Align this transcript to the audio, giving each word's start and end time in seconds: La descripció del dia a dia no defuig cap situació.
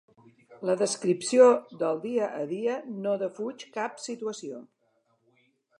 La 0.69 0.75
descripció 0.79 1.49
del 1.83 2.01
dia 2.07 2.31
a 2.41 2.47
dia 2.55 2.79
no 3.05 3.15
defuig 3.25 3.69
cap 3.79 4.05
situació. 4.09 4.65